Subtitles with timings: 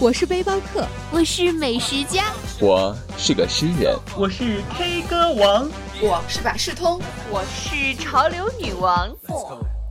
[0.00, 5.68] 我是背包客，我是美食家，我是个诗人，我是 K 歌王，
[6.00, 6.98] 我是百事通，
[7.30, 9.14] 我是潮流女王。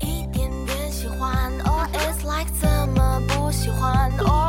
[0.01, 4.48] 一点点喜欢，or is like 怎么不喜欢，or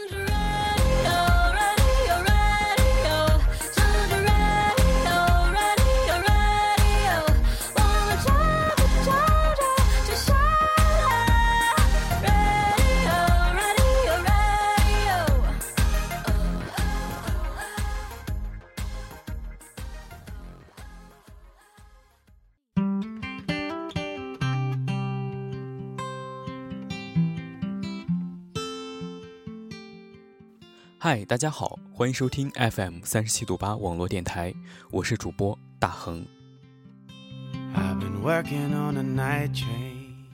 [31.03, 34.53] 嗨，大家好，欢迎收听 FM 三十七度八网络电台，
[34.91, 36.23] 我是主播大恒。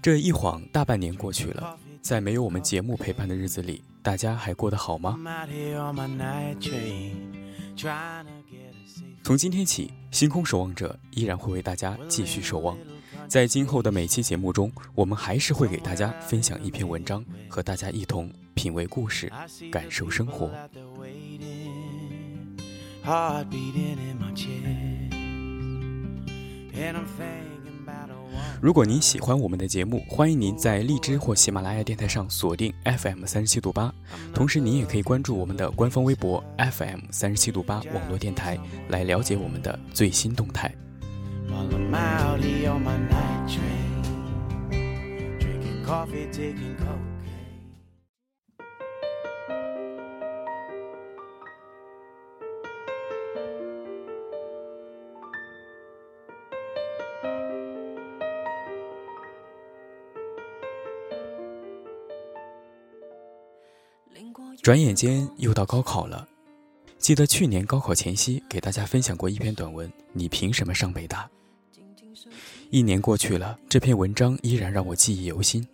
[0.01, 5.17] 这一晃大半年过去了，在没有我们节目陪伴的日子里，大家还过得好吗？
[9.23, 12.77] 从今天起，星空守望者依然会为大家继续守望。
[13.27, 19.29] 在今后的每期节目中，我们还是会给大家分享一篇文章，和大家一同品味故事，
[19.69, 20.49] 感受生活。
[28.61, 33.93] 如果您喜欢我们的节目，欢迎您在荔枝或喜马拉雅电台上锁定 FM 三十七度八，
[34.33, 38.57] 同时您也可以关注我们的官方微博 FM 三十七度八网络电台，
[38.87, 40.73] 来了解我们的最新动态。
[41.89, 44.01] While I'm out here on my night train,
[45.39, 47.05] drinking coffee, taking cocaine.
[64.63, 66.27] 转眼间又到高考了，
[66.97, 71.29] 记得去年高考前夕给大家分享过一篇短文，你凭什么上北大？
[72.69, 75.65] 一年过去了，这篇文章依然让我记忆犹新。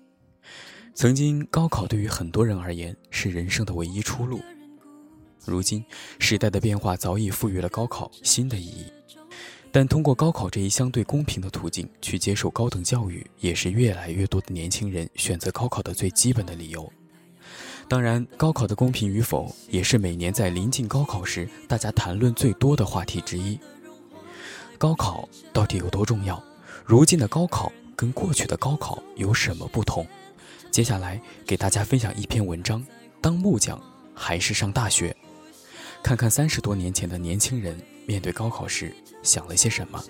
[0.93, 4.39] 曾经，高考对于很多人而言是人生的唯一出路。
[5.43, 5.83] 如今，
[6.19, 8.85] 时代的变化早已赋予了高考新的意义。
[9.71, 16.87] 但通过高考这一相对公平的途径去接受高等教育，也是越来越多的年轻人选择高考的最基本的理由。
[17.87, 23.59] 当然，高考的公平与否，也是每年在临近高考时大家谈论最多的话题之一。
[24.77, 26.41] 高考到底有多重要？
[26.85, 30.05] 如今的高考跟过去的高考有什么不同？
[30.69, 32.85] 接下来给大家分享一篇文章：
[33.21, 33.81] 当木匠
[34.13, 35.15] 还是上大学？
[36.03, 40.03] 看看三十多年前的年轻人面对高考时想了些什么。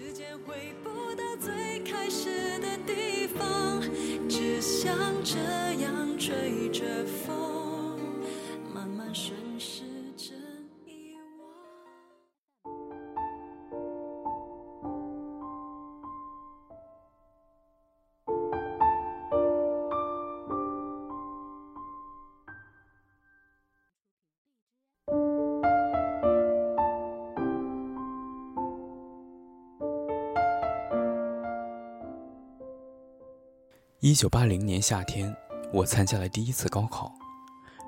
[34.06, 35.34] 一九八零年夏天，
[35.72, 37.10] 我参加了第一次高考。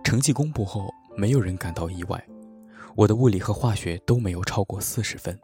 [0.01, 2.25] 成绩公布后，没有人感到意外。
[2.95, 5.37] 我的物理和化学都没有超过四十分。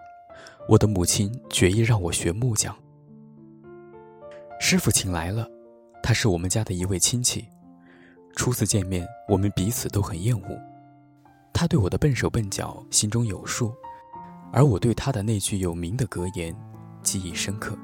[0.69, 2.73] 我的母亲决意让我学木匠。
[4.61, 5.45] 师傅请来了，
[6.01, 7.45] 他是我们家的一位亲戚。
[8.37, 10.57] 初次见面，我们彼此都很厌恶。
[11.51, 13.73] 他对我的笨手笨脚心中有数，
[14.53, 16.55] 而我对他的那句有名的格言
[17.03, 17.77] 记忆深刻。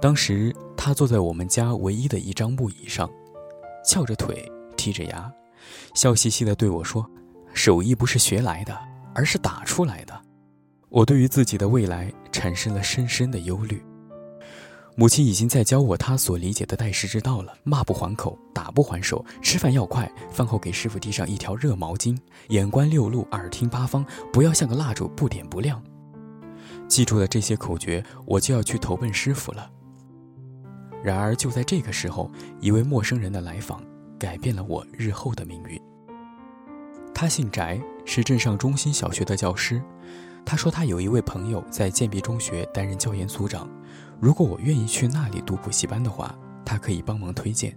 [0.00, 3.08] 当时他坐在我们家唯一的一张木椅上，
[3.84, 5.30] 翘着腿，剔着牙，
[5.94, 7.08] 笑嘻嘻地对我说
[7.52, 8.76] ：“手艺不是学来的，
[9.14, 10.20] 而是打出来的。”
[10.88, 13.82] 我对于自己的未来产生了深深的忧虑。
[14.96, 22.18] 母亲已经在教我她所理解的待师之道了：骂不还口，打不还手，吃饭要快，饭后给师傅递上一条热毛巾，
[22.48, 25.82] 眼观六路，耳听八方，不要像个蜡烛不点不亮。
[26.88, 29.70] 记住了这些口诀，我就要去投奔师傅了。
[31.02, 32.30] 然而就在这个时候，
[32.60, 33.82] 一位陌生人的来访，
[34.18, 35.80] 改变了我日后的命运。
[37.14, 39.82] 他姓翟，是镇上中心小学的教师。
[40.44, 43.68] 他说他有一位朋友在建壁中学担任教研组长。
[44.18, 47.76] 如果我愿意去那里读补习班的话，他可以帮忙推荐。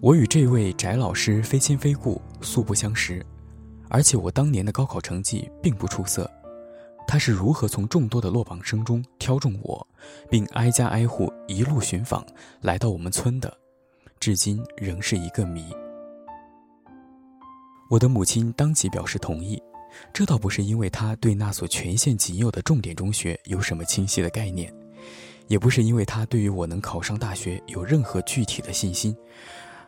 [0.00, 3.24] 我与这位翟老师非亲非故，素不相识，
[3.88, 6.28] 而且我当年的高考成绩并不出色。
[7.12, 9.86] 他是如何从众多的落榜生中挑中我，
[10.30, 12.24] 并挨家挨户一路寻访
[12.62, 13.54] 来到我们村的，
[14.18, 15.62] 至今仍是一个谜。
[17.90, 19.62] 我的母亲当即表示同意，
[20.10, 24.72] 这倒不是因为她对那所全县仅有的重点中学有什么清晰的概念。
[25.48, 29.14] 也不是因为她对于我能考上大学有任何具体的信心，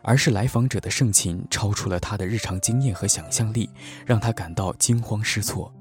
[0.03, 3.67] 而是来访者的盛情超出了她的日常经验和想象力，
[4.05, 5.73] 让她感到惊慌失措。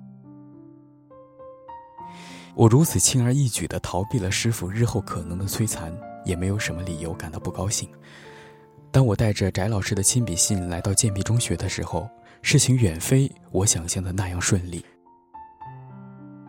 [2.56, 5.92] 我如此轻而易举地逃避了师傅日后可能的摧残，
[6.24, 7.88] 也没有什么理由感到不高兴。
[8.92, 12.08] 当我带着翟老师的亲笔信来到建壁中学的时候，
[12.42, 14.84] 事情远非我想象的那样顺利。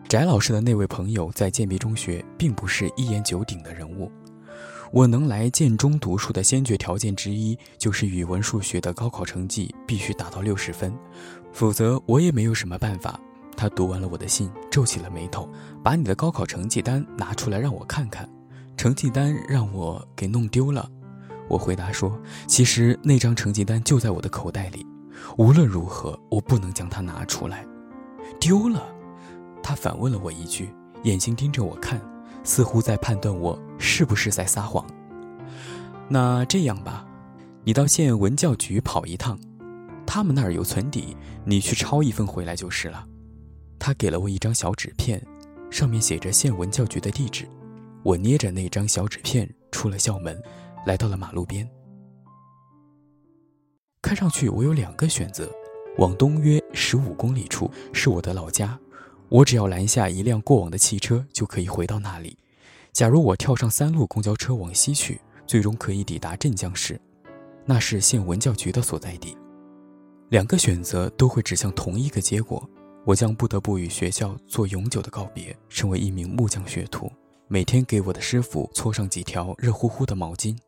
[0.08, 4.08] 翟老师的那位朋友在建壁中学并不是一言九鼎的人物。
[4.92, 10.96] 我能来建中读书的先决条件之一，就是语文、数学的高考成绩必须达到六十分，
[11.52, 13.20] 否则我也没有什么办法。
[13.56, 15.48] 他读完了我的信，皱起了眉头，
[15.82, 18.28] 把你的高考成绩单拿出来让我看看。
[18.76, 20.88] 成绩单让我给弄丢了。
[21.48, 24.86] 我回答说：“其实那张成绩单就在我的口袋里，
[25.38, 27.64] 无论如何，我不能将它拿出来。
[28.38, 28.86] 丢了。”
[29.62, 30.68] 他反问了我一句，
[31.04, 32.00] 眼睛盯着我看，
[32.44, 34.84] 似乎在判断我是不是在撒谎。
[36.08, 37.06] 那这样吧，
[37.64, 39.38] 你到县文教局跑一趟，
[40.06, 43.06] 他们那儿有存底，你去抄一份回来就是了。
[43.86, 45.24] 他给了我一张小纸片，
[45.70, 47.48] 上面写着县文教局的地址。
[48.02, 50.36] 我捏着那张小纸片出了校门，
[50.84, 51.64] 来到了马路边。
[54.02, 55.48] 看上去我有两个选择，
[55.98, 58.76] 往东约十五公里处是我的老家。
[59.28, 62.36] 我只要拦下一辆过往的汽车，就可以回到那里。
[62.92, 67.00] 假如我跳上三路公交车往西去，最终可以抵达镇江市，
[67.64, 69.38] 那是县文教局的所在地。
[70.30, 72.68] 两个选择都会指向同一个结果：
[73.06, 77.08] 我将不得不与学校做永久的告别，成为一名木匠学徒，
[77.46, 80.58] 每天给我的师傅搓上几条热乎乎的毛巾。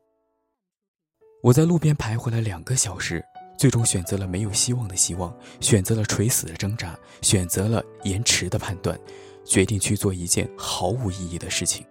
[1.42, 3.24] 我在路边徘徊了两个小时。
[3.58, 8.96] 最终选择了没有希望的希望，选择了垂死的挣扎，选择了延迟的判断，
[9.44, 11.84] 决定去做一件毫无意义的事情。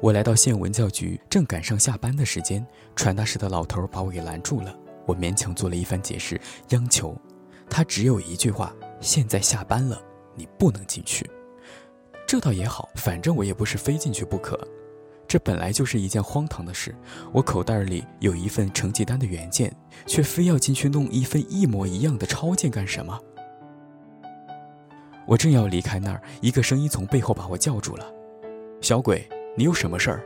[0.00, 4.72] 我来到县文教局，正赶上下班的时间，传达室的老头把我给拦住了。
[5.04, 7.20] 我勉强做了一番解释，央求
[7.68, 10.00] 他只有一句话：现在下班了，
[10.34, 11.28] 你不能进去。
[12.26, 14.58] 这倒也好，反正我也不是非进去不可。
[15.26, 16.94] 这本来就是一件荒唐的事，
[17.32, 19.74] 我口袋里有一份成绩单的原件，
[20.06, 23.18] 却非要进去弄一份一模一样的抄件干什么？
[25.26, 28.12] 我正要离开那儿，一个声音从背后把我叫住了
[28.82, 30.24] ：“小鬼，你有什么事儿？”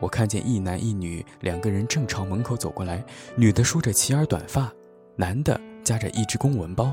[0.00, 3.04] 我看见一男一女两个人正朝门口走过来，
[3.36, 4.72] 女的梳着齐耳短发，
[5.14, 6.92] 男的夹着一只公文包。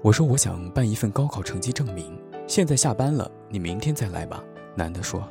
[0.00, 4.42] 我说：“我想办一份高考成绩证明，现在下班了，你明天再来吧。”
[4.76, 5.28] 男的说：“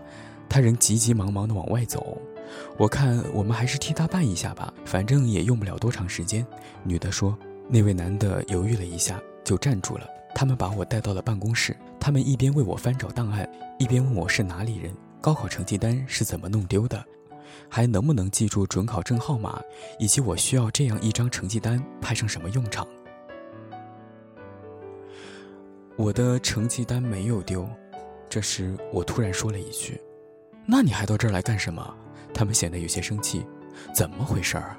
[0.50, 2.18] 他仍急急忙忙地往外走，
[2.78, 6.46] 我看我们还是替他办一下吧，反正也用不了多长时间。”
[6.84, 7.38] 女的说
[7.70, 10.06] ：“那位男的犹豫了一下，就站住了。
[10.36, 17.02] 他们把我带到了办公室，他们一边为我翻找档案，一边问我是哪里人，高考成绩单是怎么弄丢的，
[17.70, 19.62] 还能不能记住准考证号码，
[19.98, 22.86] 以及我需要这样一张成绩单派上什么用场。”
[25.98, 27.68] 我的成绩单没有丢。
[28.30, 30.00] 这时，我突然说了一句
[30.64, 31.96] ：“那你还到这儿来干什么？”
[32.36, 33.44] 他们显得有些生气。
[33.96, 34.78] 怎么回事儿？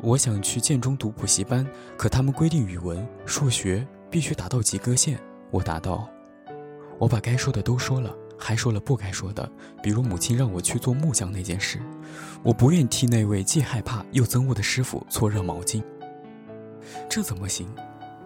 [0.00, 5.18] 我想去建中读补习班，可他们规定语文、数学必须达到及格线。
[5.50, 6.08] 我答道
[6.98, 9.50] ：“我把该说的都说了，还说了不该说的，
[9.82, 11.80] 比如母亲让我去做木匠那件事，
[12.44, 15.82] 我不愿替那位既害怕又憎恶的师傅搓热毛巾。
[17.08, 17.68] 这怎么行？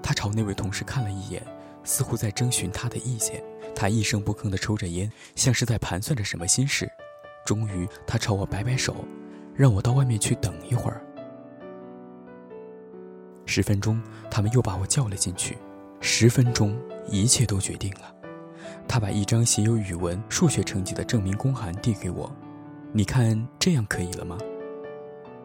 [0.03, 1.43] 他朝那位同事看了一眼，
[1.85, 3.43] 似乎在征询他的意见。
[3.75, 6.91] 他一声不吭地抽着烟，像是在盘算着什么心事。
[7.45, 8.97] 终于，他朝我摆摆手，
[9.55, 11.01] 让我到外面去等一会儿。
[13.47, 15.57] 十分钟，他们又把我叫了进去。
[16.01, 18.15] 十分钟，一切都决定了。
[18.87, 22.31] 他把一张写有语文、数学成绩的证明公函递给我，
[22.93, 24.39] 你看这样可以了吗？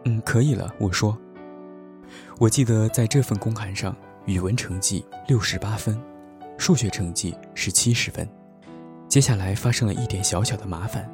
[0.06, 0.74] 嗯，可以了。
[0.80, 1.18] 我说。
[2.38, 6.00] 我记得在这份公函上，语文成绩六十八分，
[6.58, 8.28] 数学成绩是七十分。
[9.08, 11.10] 接下来发生了一点小小的麻烦，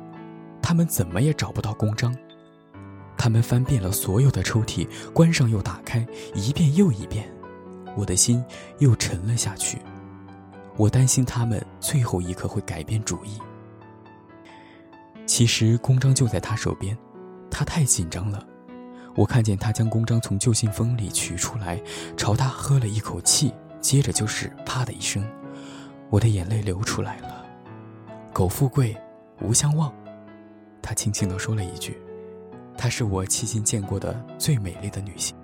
[0.61, 2.15] 他们怎么也找不到公章。
[3.17, 7.29] 他们翻遍了所有的抽屉，关上又打开，一遍又一遍。
[7.95, 8.43] 我的心
[8.79, 9.77] 又沉了下去。
[10.77, 13.37] 我担心他们最后一刻会改变主意。
[15.27, 16.97] 其实公章就在他手边，
[17.49, 18.43] 他太紧张了。
[19.13, 21.79] 我看见他将公章从旧信封里取出来，
[22.15, 25.27] 朝他喝了一口气，接着就是啪的一声，
[26.09, 27.45] 我的眼泪流出来了。
[28.31, 28.95] 苟富贵，
[29.41, 29.93] 无相忘。
[30.81, 31.99] 他轻轻地说了一句
[32.77, 35.35] ：“她是我迄今见过的最美丽的女性。”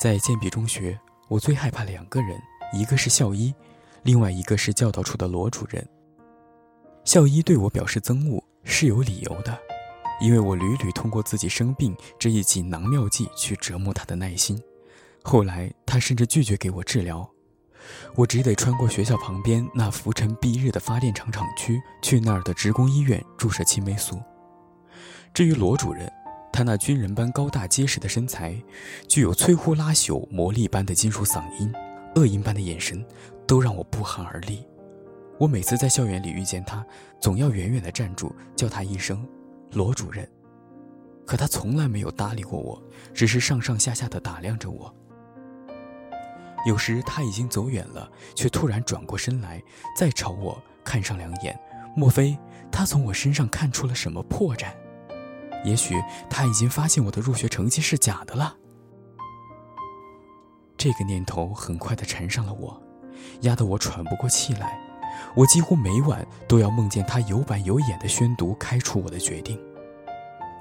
[0.00, 2.40] 在建笔中学，我最害怕两个人，
[2.72, 3.54] 一个是校医，
[4.02, 5.86] 另外一个是教导处的罗主任。
[7.04, 9.58] 校医对我表示憎恶是有理由的，
[10.20, 14.60] 因为我屡屡通过自己生病这一锦囊妙计去折磨他的耐心。
[15.22, 17.28] 后来他甚至拒绝给我治疗，
[18.14, 24.20] 我只得穿过学校旁边那浮尘蔽日的发电厂厂区，去那儿的职工医院注射青霉素。
[25.34, 26.10] 至于罗主任，
[26.52, 28.56] 他那军人般高大结实的身材，
[29.06, 31.72] 具有摧枯拉朽魔力般的金属嗓音，
[32.16, 33.04] 恶鹰般的眼神，
[33.46, 34.66] 都让我不寒而栗。
[35.38, 36.84] 我每次在校园里遇见他，
[37.20, 39.24] 总要远远地站住，叫他一声
[39.72, 40.28] “罗主任”，
[41.26, 42.82] 可他从来没有搭理过我，
[43.12, 44.94] 只是上上下下的打量着我。
[46.66, 49.62] 有时他已经走远了，却突然转过身来，
[49.96, 51.58] 再朝我看上两眼。
[51.96, 52.36] 莫非
[52.70, 54.72] 他从我身上看出了什么破绽？
[55.64, 55.94] 也许
[56.28, 58.56] 他已经发现我的入学成绩是假的了。
[60.76, 62.80] 这个念头很快的缠上了我，
[63.40, 64.78] 压得我喘不过气来。
[65.34, 69.58] 我几乎每晚都要梦见他有板有眼的宣读开除我的决定。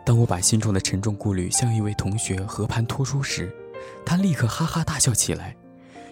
[0.05, 3.53] 当我把心中的沉重顾虑向一位同学和盘托出时，
[4.05, 5.55] 他立刻哈哈大笑起来。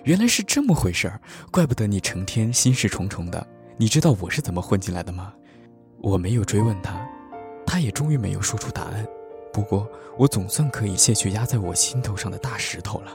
[0.03, 3.47] 原来是这么回事儿，怪不得你成天心事重重的。
[3.77, 5.33] 你知道我是怎么混进来的吗？
[6.01, 7.07] 我没有追问他。
[7.65, 9.05] 他也终于没有说出答案，
[9.51, 13.11] 不过我总算可以卸去压在我心头上的大石头了。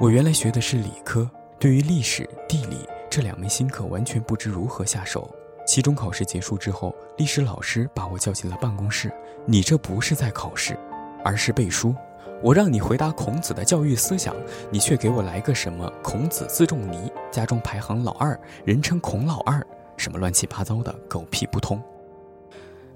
[0.00, 2.78] 我原来学的是理科，对于历史、地理
[3.16, 5.34] 这两门新课完全不知如何下手。
[5.66, 9.10] 期中考试结束之后，历史老师把我叫进了办公室
[9.48, 10.78] ：“你这不是在考试，
[11.24, 11.94] 而是背书。
[12.42, 14.36] 我让你回答孔子的教育思想，
[14.70, 21.82] 你却给我来个什么孔子字仲尼，家中排行老二，人称孔老二，什么乱七八糟的，狗屁不通。”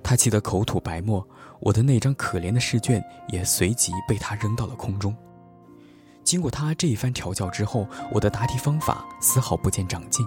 [0.04, 1.26] 他气得口吐白沫，
[1.60, 5.16] 我的那张可怜的试卷也随即被他扔到了空中。
[6.30, 10.24] 经过他这一番调教之后，我的答题方法丝毫不见长进。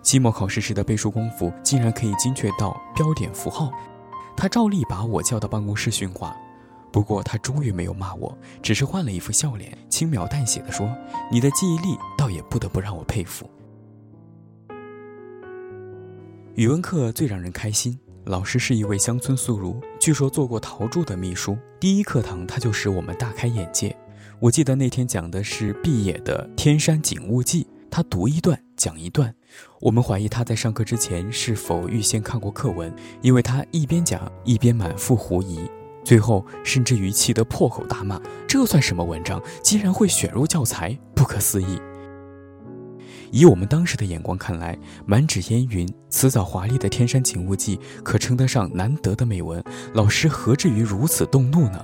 [0.00, 3.70] 期末考试时的背书功夫竟然可以精确到标点符号。
[4.34, 6.34] 他照例把我叫到办公室训话，
[6.90, 10.90] 不过他终于没有骂我，只是换了一副笑脸，轻描淡写的说
[11.30, 13.46] ：“你的记忆力倒也不得不让我佩服。”
[16.56, 18.00] 语文课最让人开心。
[18.24, 21.58] 老师是一位乡村宿儒，据说做过陶铸的秘书。
[21.78, 23.94] 第一课堂他就使我们大开眼界。
[24.38, 29.34] 我记得那天讲的是毕野的《天山景物记》，他读一段讲一段。
[29.80, 35.60] 我们怀疑他在上课之前是否预先看过课文，因为他一边讲一边满腹狐疑，
[36.04, 39.42] 最后甚至于气得破口大骂：“这算什么文章？
[39.62, 41.80] 竟然会选入教材，不可思议！”
[43.32, 49.64] 以我们当时的眼光看来，满纸烟云、辞藻华丽的《天山景物记》可称得上难得的美文。
[49.94, 51.82] 老师何至于如此动怒呢？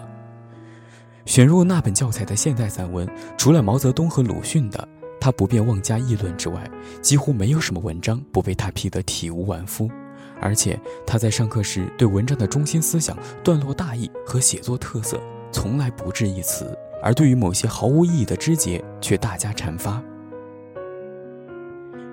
[1.24, 4.88] 选入那本教材的现代散文，除了毛泽东和鲁迅的，
[5.20, 9.90] 他不便妄加议论之外，几乎没有什么文章不被他批得体无完肤。
[10.40, 15.20] 而且他在上课时对文章的中心思想、段落大意和写作特色，
[15.52, 20.02] 从来不置一词，而对于某些毫无意义的枝节，却大加阐发。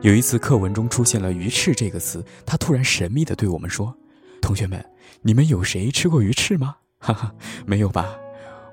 [0.01, 3.97] 有一次课文中出现了“鱼翅”这个词，他突然神秘地对我们说
[4.39, 4.85] ：“同学们，
[5.23, 7.33] 你们有谁吃过鱼翅吗？”哈哈，
[7.65, 8.15] 没有吧？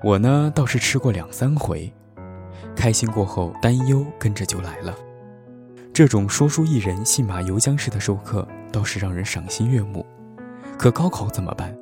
[0.03, 1.91] 我呢倒是吃过两三回。
[2.75, 4.95] 开心过后，担忧跟着就来了。
[5.93, 10.05] 这种说书艺人信马由缰式的授课倒是让人赏心悦目，
[10.77, 11.75] 可高考怎么办？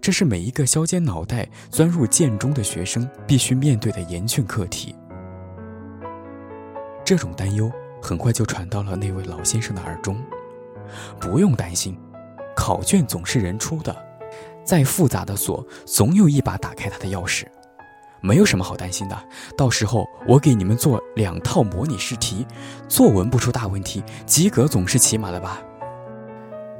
[0.00, 4.94] 这是每一个削尖脑袋钻入剑中的学生必须面对的严峻课题。
[7.02, 10.22] 这种担忧很快就传到了那位老先生的耳中。
[11.18, 11.98] 不用担心，
[12.54, 13.96] 考卷总是人出的，
[14.64, 17.44] 再复杂的锁总有一把打开它的钥匙。
[18.20, 22.46] 没有什么好担心的，到时候我给你们做两套模拟试题，
[22.88, 25.60] 作文不出大问题，及格总是起码的吧？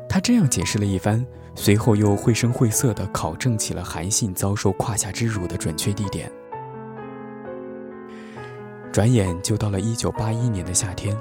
[0.08, 1.22] 他这样解释了一番，
[1.54, 6.32] 随后又绘声绘色地考证起了韩信遭受胯下之辱的准确地点。
[8.90, 11.14] 转眼就到了一九八一年的夏天，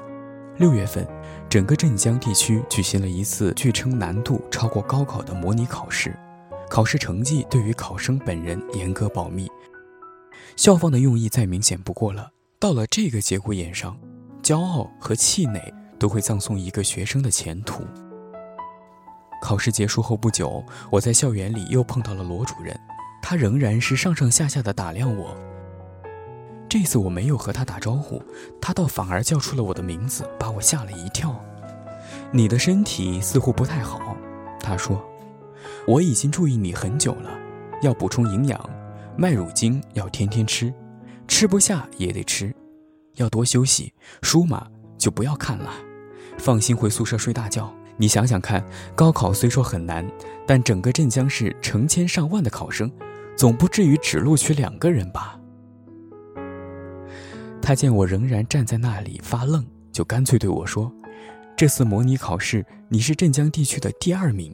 [0.58, 1.06] 六月份，
[1.50, 6.16] 整个镇江地区举行了一次据称难度超过高考的模拟考试，
[6.74, 9.48] 考试成绩对于考生本人严格保密。
[10.56, 12.32] 校方的用意再明显不过了。
[12.58, 13.96] 到了这个节骨眼上，
[14.42, 17.84] 骄傲和气馁都会葬送一个学生的前途。
[19.40, 22.76] 考试结束后不久，我在校园里又碰到了罗主任，
[23.22, 25.38] 他仍然是上上下下的打量我。
[26.68, 28.20] 这次我没有和他打招呼，
[28.60, 31.40] 他倒反而叫出了我的名字，把我吓了一跳。
[32.32, 34.18] 你的身体似乎不太好，
[34.60, 35.00] 他说。
[35.86, 37.30] 我已经注意你很久了，
[37.82, 38.70] 要补充营养。
[39.18, 40.74] 麦乳精要天天吃，
[41.28, 42.56] 吃不下也得吃，
[43.16, 43.94] 要多休息。
[44.22, 45.72] 书嘛就不要看了，
[46.38, 47.72] 放心回宿舍睡大觉。
[47.98, 50.10] 你想想看，高考虽说很难，
[50.48, 52.92] 但整个镇江市成千上万的考生，
[53.36, 55.40] 总不至于只录取两个人吧？
[57.62, 60.92] 他见我仍然站在那里发愣，就干脆对我说
[61.56, 64.52] ：“这次模拟考试你是镇江地区的第二名。”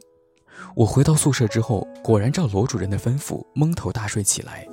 [0.74, 4.66] 我回到宿舍之后，果然照罗主任的吩咐蒙头大睡起来。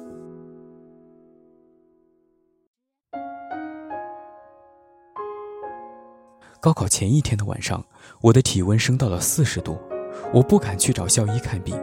[6.59, 7.85] 高考前一天的晚上，
[8.21, 9.77] 我的体温升到了四十度，
[10.33, 11.79] 我不敢去找校医看病，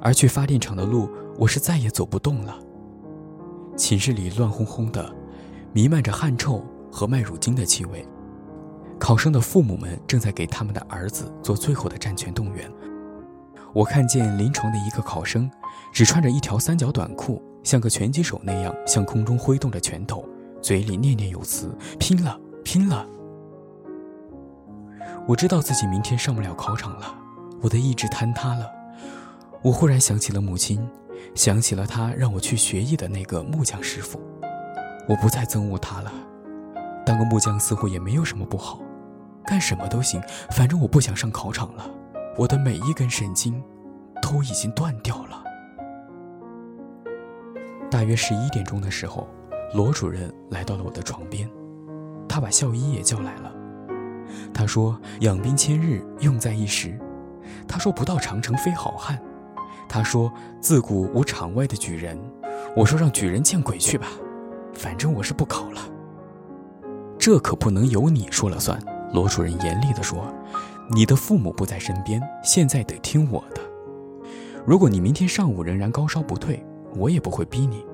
[0.00, 2.58] 而去发电厂的路我是再也走不动了。
[3.76, 5.14] 寝室里乱哄哄的，
[5.72, 8.06] 弥漫着汗臭和麦乳精的气味。
[8.98, 12.70] 考生的父母们正在给他们的儿子做最后的战前动员。
[13.72, 15.50] 我看见临床的一个考生，
[15.92, 20.24] 只穿着一条三角短裤，像个拳击手那样向空中挥动着拳头，
[20.60, 23.06] 嘴里念念有词：“拼了，拼了！”
[25.26, 27.14] 我知道自己明天上不了考场了，
[27.62, 28.70] 我的意志坍塌了。
[29.62, 30.86] 我忽然想起了母亲，
[31.34, 34.20] 想起了他让我去学艺的那个木匠师傅。
[35.08, 36.12] 我不再憎恶他了，
[37.06, 38.80] 当个木匠似乎也没有什么不好，
[39.46, 41.90] 干什么都行，反正我不想上考场了。
[42.36, 43.62] 我的每一根神经
[44.20, 45.42] 都已经断掉了。
[47.90, 49.28] 大约十一点钟的时候，
[49.74, 51.48] 罗主任来到了我的床边，
[52.28, 53.52] 他把校医也叫来了。
[54.54, 56.98] 他说：“养兵千日，用在一时。”
[57.68, 59.18] 他说：“不到长城非好汉。”
[59.86, 62.18] 他说：“自古无场外的举人。”
[62.74, 64.06] 我说：“让举人见鬼去吧，
[64.72, 65.82] 反正我是不考了。”
[67.18, 68.80] 这可不能由你说了算。”
[69.12, 70.24] 罗主任严厉地说。
[70.90, 73.60] 你的父母不在身边，现在得听我的。
[74.66, 76.64] 如果你明天上午仍然高烧不退，
[76.96, 77.84] 我也不会逼你。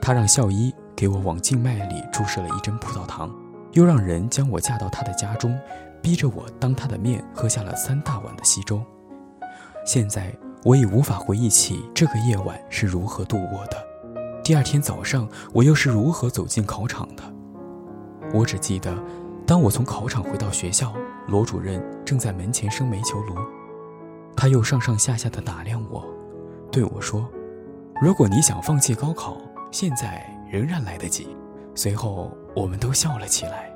[0.00, 3.32] 他让校医给我往静脉里注射了一针葡萄糖，
[3.72, 5.56] 又让人将我架到他的家中，
[6.00, 8.82] 逼着我当他的面喝下了三大碗的稀粥。
[9.86, 13.76] 现在我已无法回忆起这个夜晚是如何度过的，
[14.42, 17.22] 第二天早上我又是如何走进考场的。
[18.34, 18.92] 我只记得，
[19.46, 20.92] 当我从考场回到学校。
[21.28, 23.34] 罗主任正在门前生煤球炉，
[24.36, 26.04] 他又上上下下的打量我，
[26.70, 27.30] 对我说
[28.02, 29.36] ：“如果你想放弃高考，
[29.70, 31.28] 现在仍然来得及。”
[31.74, 33.72] 随后，我们都笑了起来。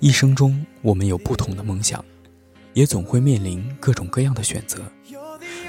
[0.00, 2.04] 一生中，我们有不同的梦想，
[2.74, 4.80] 也总会面临各种各样的选择。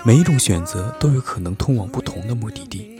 [0.03, 2.99] 每一种选择都有可能通往不同的目的地。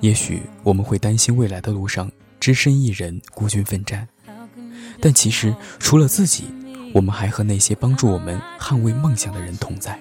[0.00, 4.08] 也许我们会担心未来的路上只身一人孤军奋战，
[5.00, 6.46] 但其实除了自己，
[6.92, 10.00] 我们还和那些帮助我们捍卫梦想的人同在。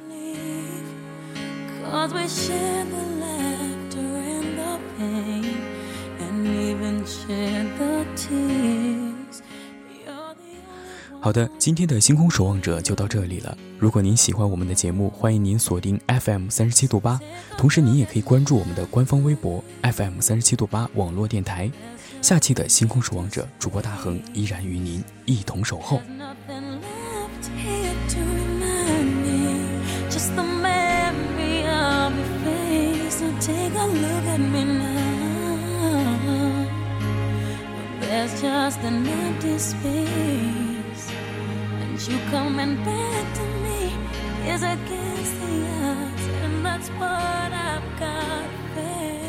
[11.20, 13.58] 好的，今天的星空守望者就到这里了。
[13.80, 17.20] 如果您喜欢我们的节目，欢迎您锁定 FM 三十七度八，
[17.58, 21.72] 同时您也可以关注我们的官方微博 FM 三十七度八网络电台。
[22.22, 26.02] 下期的星空守望者主播大恒依然与您一同守候。
[42.10, 43.96] You coming back to me
[44.52, 49.23] is against the odds, and that's what I've got face.